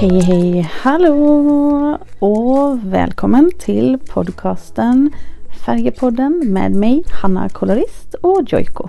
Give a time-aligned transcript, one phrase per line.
[0.00, 5.10] Hej hej hallå och välkommen till podcasten
[5.66, 8.88] Färgepodden med mig Hanna Kolorist och Joiko.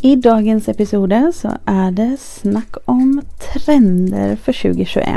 [0.00, 5.08] I dagens episode så är det snack om trender för 2021.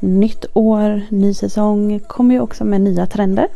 [0.00, 3.48] Nytt år, ny säsong kommer ju också med nya trender.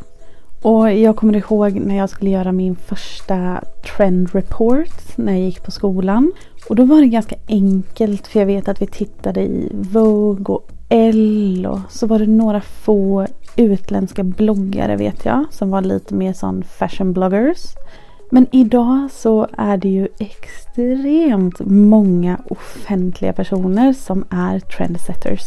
[0.63, 3.61] Och jag kommer ihåg när jag skulle göra min första
[3.97, 6.33] trend report när jag gick på skolan.
[6.69, 10.71] Och då var det ganska enkelt för jag vet att vi tittade i Vogue och
[10.89, 13.27] Elle och så var det några få
[13.57, 17.65] utländska bloggare vet jag som var lite mer sån fashion bloggers.
[18.31, 25.43] Men idag så är det ju extremt många offentliga personer som är trendsetters.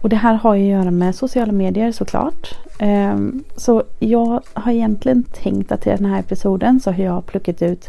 [0.00, 2.54] Och det här har ju att göra med sociala medier såklart.
[2.78, 7.62] Ehm, så jag har egentligen tänkt att i den här episoden så har jag plockat
[7.62, 7.86] ut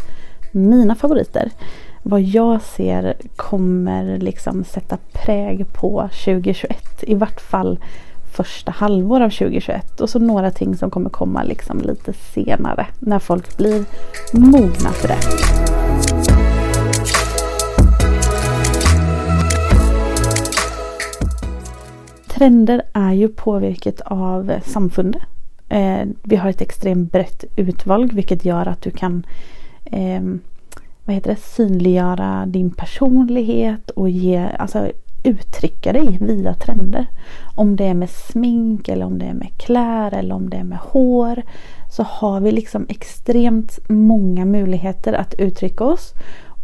[0.51, 1.51] mina favoriter.
[2.03, 6.77] Vad jag ser kommer liksom sätta präg på 2021.
[7.01, 7.79] I vart fall
[8.31, 13.19] första halvår av 2021 och så några ting som kommer komma liksom lite senare när
[13.19, 13.85] folk blir
[14.33, 15.60] mogna för det.
[22.41, 25.21] Trender är ju påverkat av samfundet.
[25.69, 29.25] Eh, vi har ett extremt brett utvalg vilket gör att du kan
[29.85, 30.21] eh,
[31.05, 34.91] vad heter det, synliggöra din personlighet och ge, alltså,
[35.23, 37.07] uttrycka dig via trender.
[37.55, 40.63] Om det är med smink eller om det är med kläder eller om det är
[40.63, 41.41] med hår.
[41.91, 46.13] Så har vi liksom extremt många möjligheter att uttrycka oss.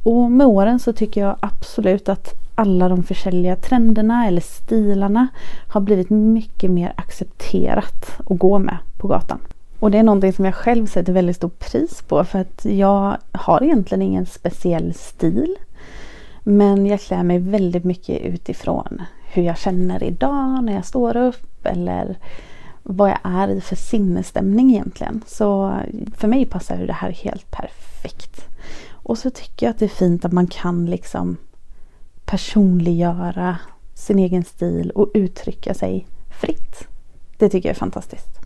[0.03, 5.27] Och med åren så tycker jag absolut att alla de försäljliga trenderna eller stilarna
[5.67, 9.39] har blivit mycket mer accepterat att gå med på gatan.
[9.79, 13.17] Och det är någonting som jag själv sätter väldigt stort pris på för att jag
[13.31, 15.55] har egentligen ingen speciell stil.
[16.43, 19.01] Men jag klär mig väldigt mycket utifrån
[19.33, 22.17] hur jag känner idag när jag står upp eller
[22.83, 25.21] vad jag är i för sinnesstämning egentligen.
[25.27, 25.79] Så
[26.15, 28.45] för mig passar det här helt perfekt.
[28.91, 31.37] Och så tycker jag att det är fint att man kan liksom
[32.27, 33.57] personliggöra
[33.93, 36.07] sin egen stil och uttrycka sig
[36.41, 36.87] fritt.
[37.37, 38.39] Det tycker jag är fantastiskt.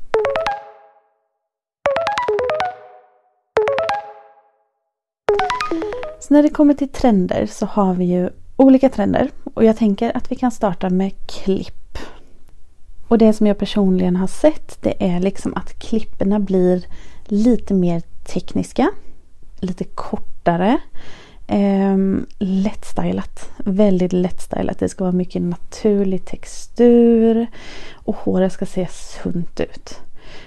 [6.20, 10.18] Så när det kommer till trender så har vi ju olika trender och jag tänker
[10.18, 11.98] att vi kan starta med klipp.
[13.08, 16.86] Och det som jag personligen har sett det är liksom att klipporna blir
[17.26, 18.92] lite mer tekniska,
[19.60, 20.80] lite kortare,
[21.48, 21.98] eh,
[22.40, 23.50] lättstylat.
[23.58, 24.80] Väldigt lättstylat.
[24.80, 27.48] Det ska vara mycket naturlig textur
[27.94, 30.00] och håret ska se sunt ut.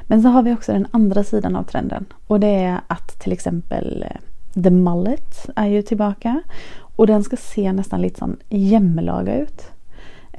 [0.03, 3.33] Men så har vi också den andra sidan av trenden och det är att till
[3.33, 6.43] exempel eh, The Mullet är ju tillbaka.
[6.97, 9.74] Och den ska se nästan lite sån jämlaga ut.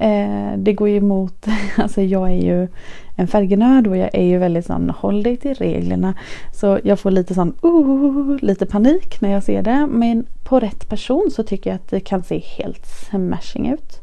[0.00, 1.46] Eh, det går ju emot,
[1.76, 2.68] alltså jag är ju
[3.16, 6.14] en färgnörd och jag är ju väldigt sån håll dig till reglerna.
[6.52, 9.86] Så jag får lite sån uh, lite panik när jag ser det.
[9.90, 14.00] Men på rätt person så tycker jag att det kan se helt smashing ut.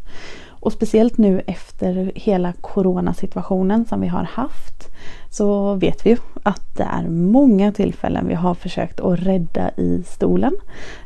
[0.64, 4.90] Och speciellt nu efter hela coronasituationen som vi har haft
[5.30, 10.04] så vet vi ju att det är många tillfällen vi har försökt att rädda i
[10.08, 10.54] stolen.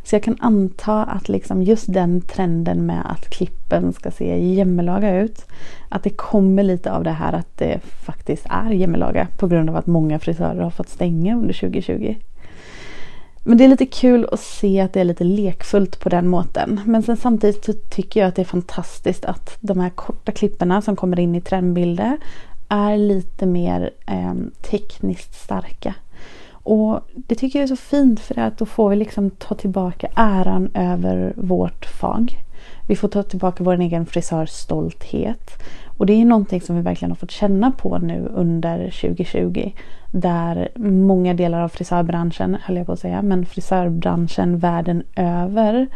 [0.03, 5.22] Så jag kan anta att liksom just den trenden med att klippen ska se jämmelaga
[5.22, 5.45] ut.
[5.89, 9.75] Att det kommer lite av det här att det faktiskt är jämmelaga på grund av
[9.75, 12.16] att många frisörer har fått stänga under 2020.
[13.47, 16.81] Men det är lite kul att se att det är lite lekfullt på den måten.
[16.85, 20.81] Men sen samtidigt så tycker jag att det är fantastiskt att de här korta klipporna
[20.81, 22.17] som kommer in i trendbilder
[22.69, 25.93] är lite mer eh, tekniskt starka.
[26.51, 30.07] Och det tycker jag är så fint för att då får vi liksom ta tillbaka
[30.15, 32.37] äran över vårt fag.
[32.87, 35.63] Vi får ta tillbaka vår egen frisörstolthet.
[35.97, 39.71] Och det är någonting som vi verkligen har fått känna på nu under 2020.
[40.11, 45.88] Där många delar av frisörbranschen, höll jag på att säga, men frisörbranschen världen över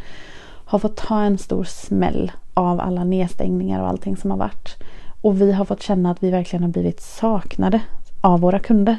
[0.65, 4.77] har fått ta en stor smäll av alla nedstängningar och allting som har varit.
[5.21, 7.81] Och vi har fått känna att vi verkligen har blivit saknade
[8.21, 8.97] av våra kunder.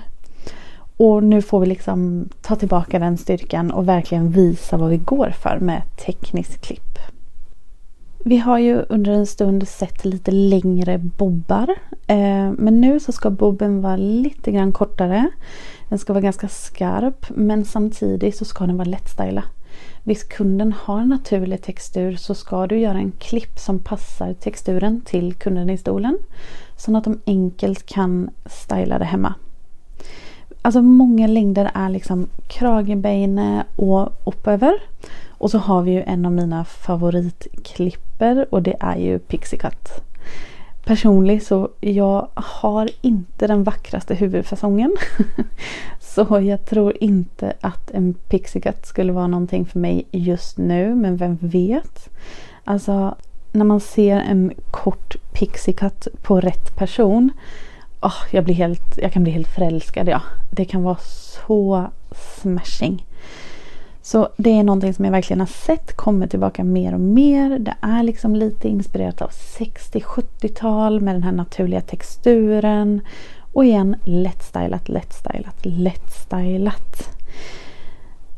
[0.96, 5.30] Och nu får vi liksom ta tillbaka den styrkan och verkligen visa vad vi går
[5.30, 6.98] för med teknisk klipp.
[8.24, 11.68] Vi har ju under en stund sett lite längre bobbar.
[12.06, 15.30] Eh, men nu så ska bobben vara lite grann kortare.
[15.88, 19.44] Den ska vara ganska skarp men samtidigt så ska den vara lättstylad.
[20.04, 25.34] Visst kunden har naturlig textur så ska du göra en klipp som passar texturen till
[25.34, 26.18] kunden i stolen.
[26.76, 29.34] Så att de enkelt kan styla det hemma.
[30.62, 34.74] Alltså många längder är liksom kragebeine och uppöver.
[35.28, 39.88] Och så har vi ju en av mina favoritklipper och det är ju Pixie Cut.
[40.84, 44.96] Personligt så jag har inte den vackraste huvudfasongen.
[46.00, 50.94] så jag tror inte att en Pixie Cut skulle vara någonting för mig just nu
[50.94, 52.08] men vem vet.
[52.64, 53.14] Alltså
[53.52, 57.30] när man ser en kort Pixie Cut på rätt person
[58.02, 60.08] oh, jag, blir helt, jag kan bli helt förälskad.
[60.08, 60.20] Ja.
[60.50, 60.98] Det kan vara
[61.46, 61.86] så
[62.40, 63.06] smashing.
[64.02, 67.58] Så det är någonting som jag verkligen har sett kommer tillbaka mer och mer.
[67.58, 73.00] Det är liksom lite inspirerat av 60-70-tal med den här naturliga texturen.
[73.52, 77.08] Och igen, lättstylat, lättstylat, lättstylat.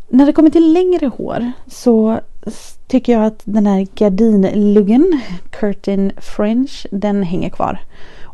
[0.09, 2.21] När det kommer till längre hår så
[2.87, 5.21] tycker jag att den här gardinluggen,
[5.51, 7.81] Curtin Fringe, den hänger kvar.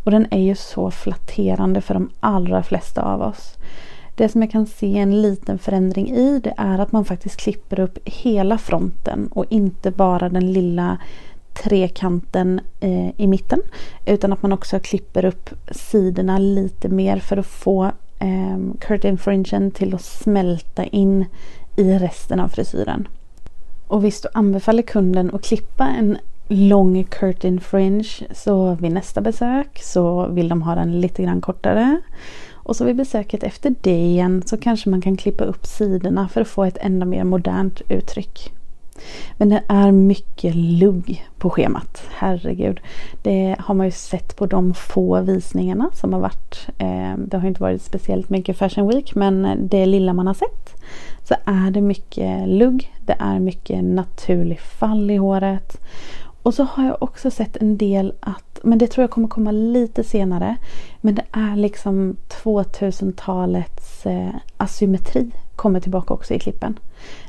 [0.04, 3.56] Och den är ju så flatterande för de allra flesta av oss.
[4.14, 7.80] Det som jag kan se en liten förändring i det är att man faktiskt klipper
[7.80, 10.98] upp hela fronten och inte bara den lilla
[11.52, 13.60] trekanten eh, i mitten.
[14.06, 17.84] Utan att man också klipper upp sidorna lite mer för att få
[18.18, 21.24] eh, curtain fringen till att smälta in
[21.76, 23.08] i resten av frisyren.
[23.86, 26.18] Och visst, då anbefaller kunden att klippa en
[26.50, 32.00] lång curtain fringe så vid nästa besök så vill de ha den lite grann kortare.
[32.52, 36.40] Och så vid besöket efter det igen så kanske man kan klippa upp sidorna för
[36.40, 38.52] att få ett ännu mer modernt uttryck.
[39.36, 42.02] Men det är mycket lugg på schemat.
[42.10, 42.80] Herregud.
[43.22, 46.68] Det har man ju sett på de få visningarna som har varit.
[46.78, 50.82] Eh, det har inte varit speciellt mycket Fashion Week men det lilla man har sett
[51.24, 52.92] så är det mycket lugg.
[53.06, 55.80] Det är mycket naturlig fall i håret.
[56.42, 59.50] Och så har jag också sett en del att, men det tror jag kommer komma
[59.50, 60.56] lite senare.
[61.00, 66.78] Men det är liksom 2000-talets eh, asymmetri kommer tillbaka också i klippen.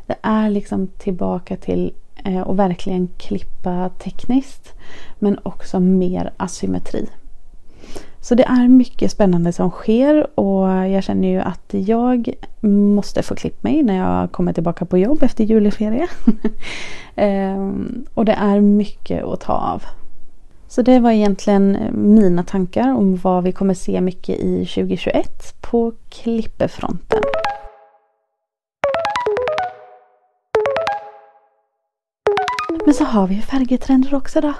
[0.08, 1.94] Det är liksom tillbaka till
[2.25, 4.74] eh, att verkligen klippa tekniskt.
[5.19, 7.07] Men också mer asymmetri.
[8.21, 13.35] Så det är mycket spännande som sker och jag känner ju att jag måste få
[13.35, 16.07] klippa mig när jag kommer tillbaka på jobb efter julferie.
[17.15, 19.83] Ehm, och det är mycket att ta av.
[20.68, 25.62] Så det var egentligen eh, mina tankar om vad vi kommer se mycket i 2021
[25.62, 27.21] på klippefronten.
[32.85, 34.53] Men så har vi ju färgtrender också då.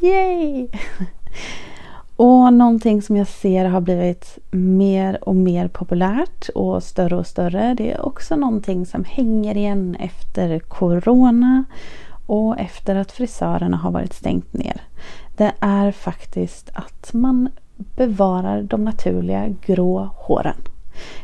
[0.00, 0.68] Yay!
[2.16, 7.74] Och någonting som jag ser har blivit mer och mer populärt och större och större.
[7.74, 11.64] Det är också någonting som hänger igen efter Corona
[12.26, 14.80] och efter att frisörerna har varit stängt ner.
[15.36, 20.56] Det är faktiskt att man bevarar de naturliga grå håren.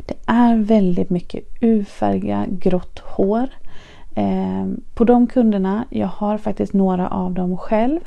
[0.06, 3.48] Det är väldigt mycket ufärga grått hår.
[4.14, 8.00] Eh, på de kunderna, jag har faktiskt några av dem själv,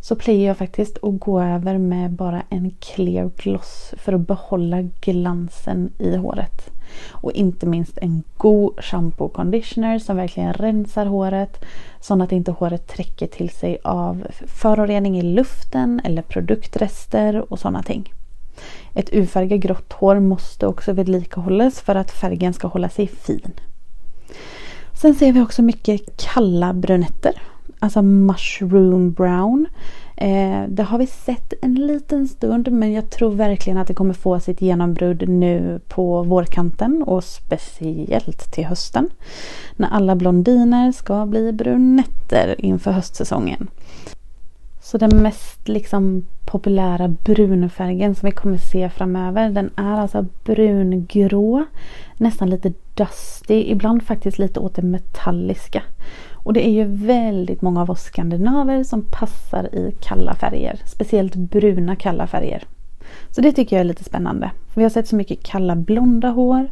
[0.00, 4.82] så plejer jag faktiskt att gå över med bara en clear gloss för att behålla
[4.82, 6.70] glansen i håret.
[7.10, 11.64] Och inte minst en god shampoo conditioner som verkligen rensar håret
[12.00, 17.82] så att inte håret träcker till sig av förorening i luften eller produktrester och sådana
[17.82, 18.12] ting.
[18.94, 23.52] Ett urfärgat grått hår måste också vedlikahållas för att färgen ska hålla sig fin.
[24.96, 27.32] Sen ser vi också mycket kalla brunetter
[27.78, 29.66] Alltså mushroom brown.
[30.16, 34.14] Eh, det har vi sett en liten stund men jag tror verkligen att det kommer
[34.14, 39.10] få sitt genombrott nu på vårkanten och speciellt till hösten.
[39.76, 43.68] När alla blondiner ska bli brunetter inför höstsäsongen.
[44.86, 51.64] Så den mest liksom populära brunfärgen som vi kommer se framöver den är alltså brungrå.
[52.16, 55.82] Nästan lite dusty, ibland faktiskt lite åt det metalliska.
[56.32, 60.80] Och det är ju väldigt många av oss skandinaver som passar i kalla färger.
[60.84, 62.64] Speciellt bruna kalla färger.
[63.30, 64.50] Så det tycker jag är lite spännande.
[64.74, 66.68] Vi har sett så mycket kalla blonda hår.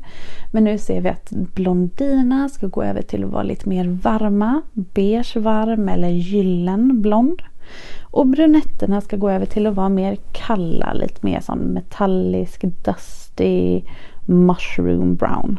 [0.52, 4.62] Men nu ser vi att blondina ska gå över till att vara lite mer varma.
[4.72, 7.42] Beige varm eller gyllen blond.
[8.02, 13.82] Och brunetterna ska gå över till att vara mer kalla, lite mer som metallisk, dusty,
[14.26, 15.58] mushroom brown.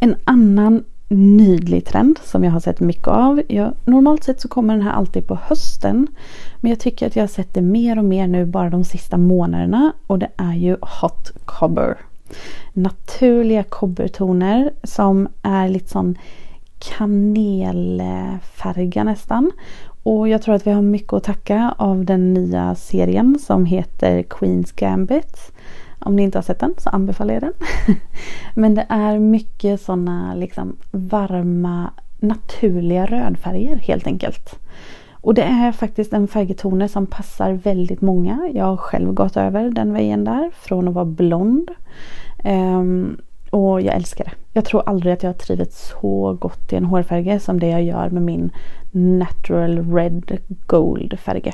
[0.00, 3.42] En annan nydlig trend som jag har sett mycket av.
[3.48, 6.06] Jag, normalt sett så kommer den här alltid på hösten.
[6.60, 9.16] Men jag tycker att jag har sett det mer och mer nu bara de sista
[9.16, 9.92] månaderna.
[10.06, 11.98] Och det är ju Hot Cobber.
[12.72, 16.18] Naturliga kobbertoner som är lite sån
[16.78, 19.50] kanelfärga nästan.
[20.02, 24.22] Och jag tror att vi har mycket att tacka av den nya serien som heter
[24.22, 25.52] Queens Gambit.
[25.98, 27.52] Om ni inte har sett den så anbefaller jag den.
[28.54, 31.90] Men det är mycket sådana liksom varma
[32.20, 34.58] naturliga rödfärger helt enkelt.
[35.12, 38.50] Och det är faktiskt en färgtoner som passar väldigt många.
[38.54, 41.70] Jag har själv gått över den vägen där från att vara blond.
[42.44, 44.32] Um, och jag älskar det.
[44.52, 47.82] Jag tror aldrig att jag har trivits så gott i en hårfärg som det jag
[47.82, 48.50] gör med min
[48.92, 51.52] Natural Red Gold färg.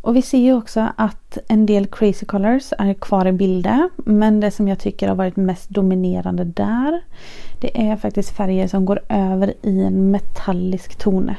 [0.00, 3.90] Och vi ser ju också att en del crazy colors är kvar i bilden.
[3.96, 7.00] Men det som jag tycker har varit mest dominerande där
[7.60, 11.36] det är faktiskt färger som går över i en metallisk tone.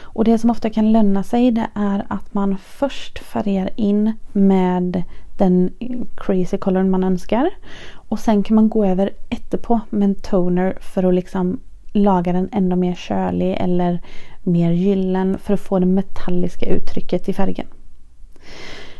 [0.00, 5.02] Och det som ofta kan löna sig det är att man först färgar in med
[5.38, 5.70] den
[6.16, 7.50] crazy colorn man önskar.
[7.94, 11.60] Och sen kan man gå över efterpå med en toner för att liksom
[11.92, 14.00] laga den ännu mer kölig eller
[14.42, 17.66] mer gyllen för att få det metalliska uttrycket i färgen.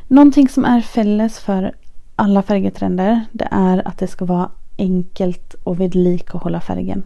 [0.09, 1.73] Någonting som är fälles för
[2.17, 7.03] alla färgtrender det är att det ska vara enkelt och vidlikt att hålla färgen.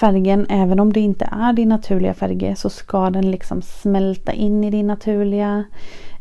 [0.00, 4.64] Färgen, även om det inte är din naturliga färg så ska den liksom smälta in
[4.64, 5.64] i din naturliga.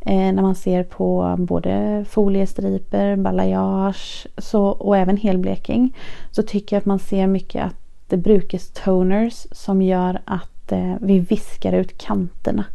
[0.02, 5.96] Eh, när man ser på både foliestriper, balayage så, och även helbleking
[6.32, 10.96] så tycker jag att man ser mycket att det brukas toners som gör att eh,
[11.02, 12.66] vi viskar ut kanterna.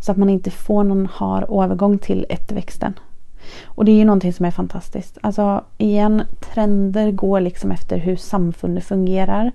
[0.00, 2.94] Så att man inte får någon har övergång till ättväxten.
[3.64, 5.18] Och det är ju någonting som är fantastiskt.
[5.20, 6.22] Alltså igen,
[6.54, 9.52] trender går liksom efter hur samfundet fungerar.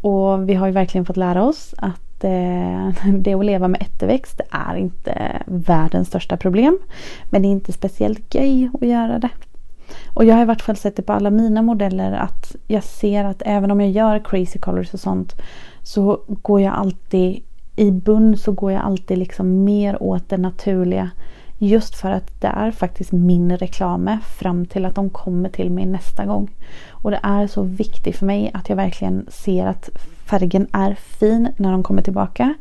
[0.00, 4.40] Och vi har ju verkligen fått lära oss att eh, det att leva med ätterväxt
[4.50, 6.78] är inte världens största problem.
[7.30, 9.30] Men det är inte speciellt gay att göra det.
[10.14, 13.24] Och jag har i vart fall sett det på alla mina modeller att jag ser
[13.24, 15.34] att även om jag gör crazy colors och sånt
[15.82, 17.42] så går jag alltid
[17.76, 21.10] i bund så går jag alltid liksom mer åt det naturliga.
[21.58, 25.86] Just för att det är faktiskt min reklam fram till att de kommer till mig
[25.86, 26.50] nästa gång.
[26.90, 29.90] Och det är så viktigt för mig att jag verkligen ser att
[30.26, 32.54] färgen är fin när de kommer tillbaka.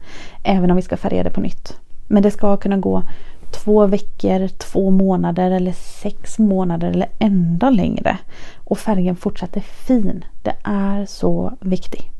[0.44, 1.78] Även om vi ska färga det på nytt.
[2.08, 3.04] Men det ska kunna gå
[3.52, 8.18] två veckor, två månader eller sex månader eller ända längre.
[8.66, 10.26] Och färgen fortsätter fin.
[10.44, 12.12] Det är så viktigt.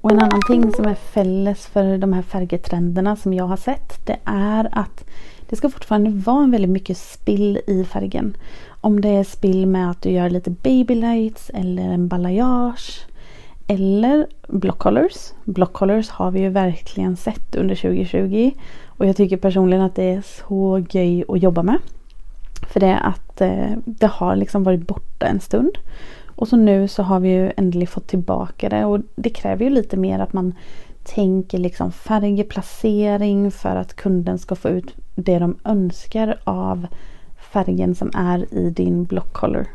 [0.00, 4.06] Och en annan ting som är fälles för de här färgtrenderna som jag har sett
[4.06, 5.04] det är att
[5.48, 8.36] det ska fortfarande vara väldigt mycket spill i färgen.
[8.80, 13.06] Om det är spill med att du gör lite babylights eller en balayage.
[13.72, 15.32] Eller block colors.
[15.44, 18.50] Block colors har vi ju verkligen sett under 2020.
[18.86, 21.78] Och jag tycker personligen att det är så göj att jobba med.
[22.68, 25.78] För det är att eh, det har liksom varit borta en stund.
[26.26, 29.70] Och så nu så har vi ju äntligen fått tillbaka det och det kräver ju
[29.70, 30.54] lite mer att man
[31.04, 36.86] tänker liksom färgplacering för att kunden ska få ut det de önskar av
[37.52, 39.66] färgen som är i din block color.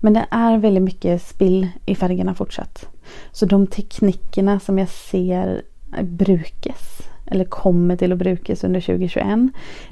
[0.00, 2.88] Men det är väldigt mycket spill i färgerna fortsatt.
[3.32, 5.62] Så de teknikerna som jag ser
[6.02, 9.26] brukas eller kommer till att brukas under 2021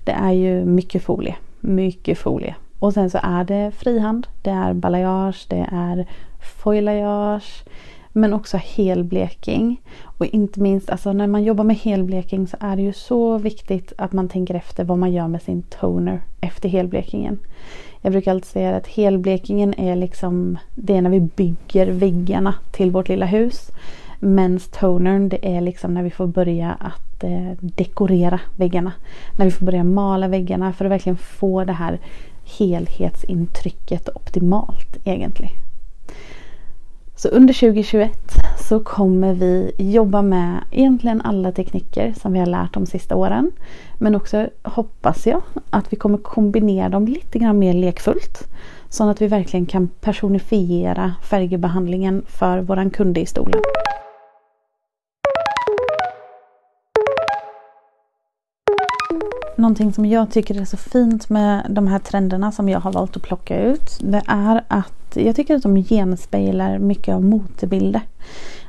[0.05, 1.37] det är ju mycket folie.
[1.61, 2.55] Mycket folie.
[2.79, 6.07] Och sen så är det frihand, det är balayage, det är
[6.63, 7.65] foilage
[8.13, 9.81] men också helbleking.
[10.03, 13.93] Och inte minst alltså när man jobbar med helbleking så är det ju så viktigt
[13.99, 17.39] att man tänker efter vad man gör med sin toner efter helblekingen.
[18.01, 22.91] Jag brukar alltid säga att helblekingen är liksom det är när vi bygger väggarna till
[22.91, 23.71] vårt lilla hus.
[24.19, 28.93] Men tonern det är liksom när vi får börja att eh, dekorera väggarna.
[29.39, 31.99] När vi får börja mala väggarna för att verkligen få det här
[32.59, 35.62] helhetsintrycket optimalt egentligen.
[37.23, 38.11] Så under 2021
[38.69, 43.51] så kommer vi jobba med egentligen alla tekniker som vi har lärt de sista åren.
[43.99, 48.49] Men också hoppas jag att vi kommer kombinera dem lite grann mer lekfullt.
[48.89, 53.61] Så att vi verkligen kan personifiera färgbehandlingen för våran kund i stolen.
[59.63, 63.17] Någonting som jag tycker är så fint med de här trenderna som jag har valt
[63.17, 63.99] att plocka ut.
[64.01, 68.01] Det är att jag tycker att de genspeglar mycket av motebilder.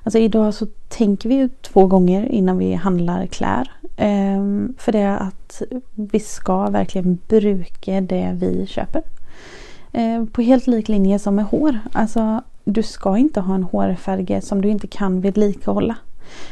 [0.03, 3.71] Alltså idag så tänker vi ju två gånger innan vi handlar kläder.
[3.97, 5.61] Ehm, för det är att
[5.95, 9.01] vi ska verkligen bruka det vi köper.
[9.91, 11.79] Ehm, på helt lik linje som med hår.
[11.93, 15.95] Alltså du ska inte ha en hårfärg som du inte kan vedlikahålla.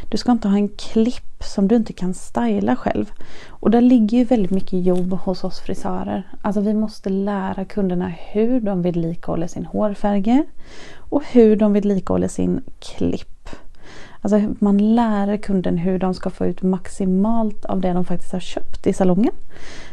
[0.09, 3.11] Du ska inte ha en klipp som du inte kan styla själv.
[3.47, 6.23] Och där ligger ju väldigt mycket jobb hos oss frisörer.
[6.41, 10.43] Alltså vi måste lära kunderna hur de vedlikahåller sin hårfärg
[10.95, 13.49] och hur de vedlikahåller sin klipp.
[14.21, 18.39] Alltså man lär kunden hur de ska få ut maximalt av det de faktiskt har
[18.39, 19.33] köpt i salongen.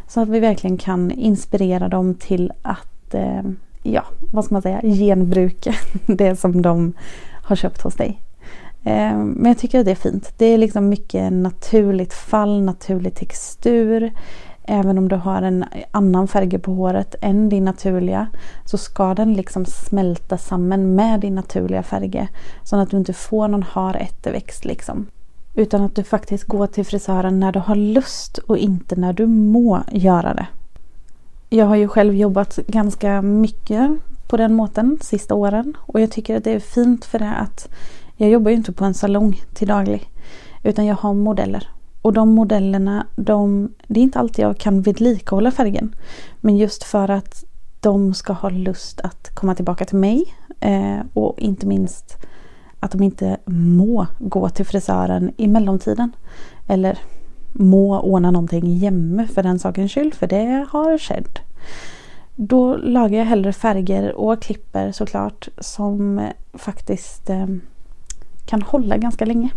[0.08, 3.42] Så att vi verkligen kan inspirera dem till att, eh,
[3.82, 5.74] ja vad ska man säga, genbruka
[6.06, 6.92] det som de
[7.42, 8.20] har köpt hos dig.
[8.84, 10.32] Eh, men jag tycker att det är fint.
[10.36, 14.12] Det är liksom mycket naturligt fall, naturlig textur.
[14.70, 18.26] Även om du har en annan färg på håret än din naturliga
[18.64, 22.28] så ska den liksom smälta samman med din naturliga färg.
[22.62, 25.06] Så att du inte får någon har efterväxt liksom.
[25.54, 29.26] Utan att du faktiskt går till frisören när du har lust och inte när du
[29.26, 30.46] må göra det.
[31.50, 33.90] Jag har ju själv jobbat ganska mycket
[34.28, 37.68] på den måten sista åren och jag tycker att det är fint för det att
[38.20, 40.10] jag jobbar ju inte på en salong till daglig
[40.62, 41.68] utan jag har modeller
[42.02, 45.94] och de modellerna, de, det är inte alltid jag kan vidlikehålla färgen.
[46.40, 47.44] Men just för att
[47.80, 52.16] de ska ha lust att komma tillbaka till mig eh, och inte minst
[52.80, 56.12] att de inte må gå till frisören i mellantiden.
[56.68, 56.98] Eller
[57.52, 61.38] må ordna någonting jämme för den sakens skull, för det har skett.
[62.36, 67.46] Då lagar jag hellre färger och klipper såklart som faktiskt eh,
[68.48, 69.50] kan hålla ganska länge.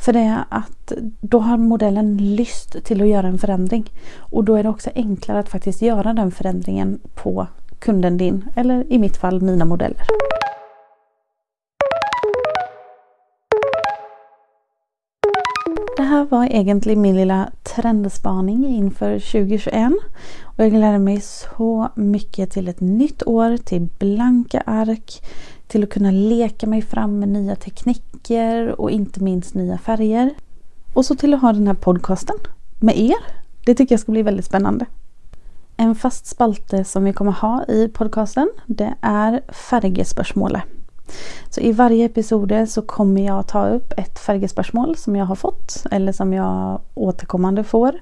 [0.00, 3.90] För det är att då har modellen lyst till att göra en förändring.
[4.18, 7.46] Och då är det också enklare att faktiskt göra den förändringen på
[7.78, 8.44] kunden din.
[8.56, 10.06] Eller i mitt fall mina modeller.
[15.96, 19.92] Det här var egentligen min lilla trendspaning inför 2021.
[20.42, 25.22] Och jag gläder mig så mycket till ett nytt år, till blanka ark,
[25.66, 30.34] till att kunna leka mig fram med nya tekniker och inte minst nya färger.
[30.92, 32.36] Och så till att ha den här podcasten
[32.80, 33.16] med er.
[33.64, 34.86] Det tycker jag ska bli väldigt spännande.
[35.76, 40.62] En fast spalte som vi kommer ha i podcasten det är färgespörsmålet.
[41.50, 45.86] Så i varje episod så kommer jag ta upp ett färgespörsmål som jag har fått
[45.90, 47.92] eller som jag återkommande får.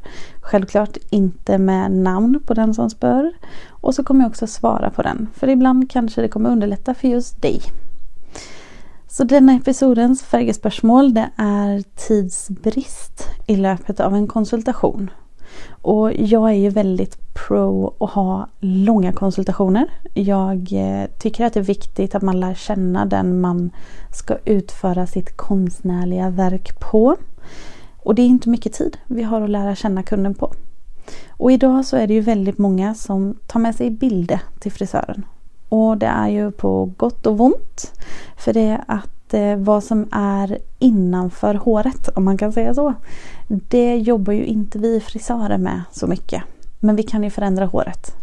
[0.40, 3.32] Självklart inte med namn på den som spör.
[3.68, 5.28] Och så kommer jag också svara på den.
[5.34, 7.60] För ibland kanske det kommer underlätta för just dig.
[9.08, 15.10] Så denna episodens färgespörsmål det är tidsbrist i löpet av en konsultation.
[15.70, 19.86] Och jag är ju väldigt pro att ha långa konsultationer.
[20.14, 23.70] Jag eh, tycker att det är viktigt att man lär känna den man
[24.12, 27.16] ska utföra sitt konstnärliga verk på.
[27.96, 30.52] Och det är inte mycket tid vi har att lära känna kunden på.
[31.30, 35.24] Och idag så är det ju väldigt många som tar med sig bilder till frisören.
[35.68, 37.92] Och det är ju på gott och ont.
[38.36, 42.94] För det är att Eh, vad som är innanför håret, om man kan säga så.
[43.48, 46.42] Det jobbar ju inte vi frisörer med så mycket.
[46.80, 48.16] Men vi kan ju förändra håret.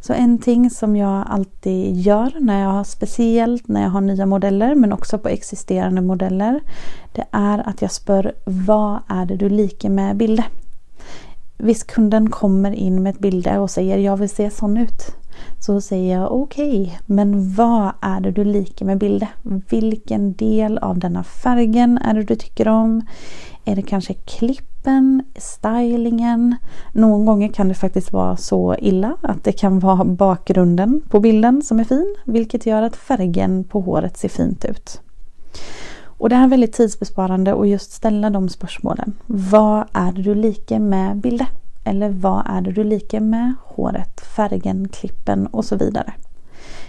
[0.00, 4.26] Så en ting som jag alltid gör när jag har speciellt när jag har nya
[4.26, 6.60] modeller men också på existerande modeller.
[7.12, 10.46] Det är att jag spör vad är det du liker med bilder?
[11.56, 15.17] Visst kunden kommer in med ett bilder och säger jag vill se sån ut.
[15.58, 19.28] Så säger jag okej, okay, men vad är det du liker med bilder?
[19.70, 23.02] Vilken del av denna färgen är det du tycker om?
[23.64, 26.56] Är det kanske klippen, stylingen?
[26.92, 31.62] Någon gånger kan det faktiskt vara så illa att det kan vara bakgrunden på bilden
[31.62, 35.00] som är fin, vilket gör att färgen på håret ser fint ut.
[36.04, 39.12] Och det här är väldigt tidsbesparande att just ställa de spörsmålen.
[39.26, 41.46] Vad är det du liker med bilder?
[41.88, 46.12] Eller vad är det du liker med håret, färgen, klippen och så vidare.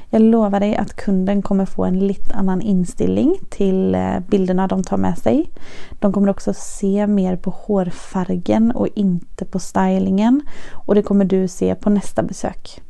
[0.09, 4.83] Jag lovar dig att kunden kommer få en lite annan inställning till eh, bilderna de
[4.83, 5.51] tar med sig.
[5.99, 10.41] De kommer också se mer på hårfärgen och inte på stylingen.
[10.73, 12.81] Och det kommer du se på nästa besök.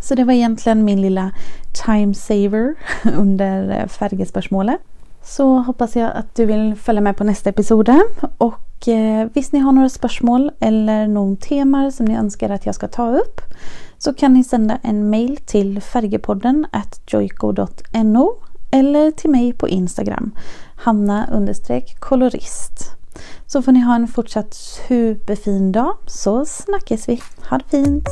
[0.00, 1.30] Så det var egentligen min lilla
[1.84, 2.74] time saver
[3.16, 4.80] under eh, färgespörsmålet.
[5.22, 7.90] Så hoppas jag att du vill följa med på nästa episod.
[8.38, 12.74] Och eh, visst ni har några spörsmål eller någon tema som ni önskar att jag
[12.74, 13.40] ska ta upp
[13.98, 16.66] så kan ni sända en mail till färgepodden
[17.06, 20.32] joico.no eller till mig på Instagram
[20.76, 21.46] Hanna
[21.98, 22.96] kolorist.
[23.46, 27.22] Så får ni ha en fortsatt superfin dag så snackas vi.
[27.48, 28.08] Ha det fint!